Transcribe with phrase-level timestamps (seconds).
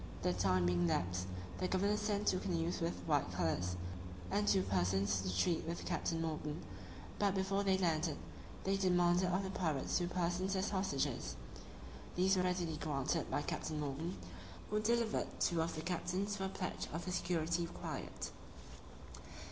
[0.23, 1.27] The time being elapsed,
[1.59, 3.75] the governor sent two canoes with white colours,
[4.31, 6.63] and two persons to treat with Captain Morgan;
[7.19, 8.17] but, before they landed,
[8.63, 11.35] they demanded of the pirates two persons as hostages.
[12.15, 14.17] These were readily granted by Captain Morgan,
[14.71, 18.31] who delivered them two of the captains for a pledge of the security required.